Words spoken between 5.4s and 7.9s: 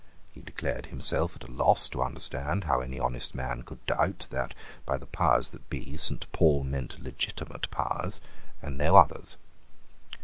that be, Saint Paul meant legitimate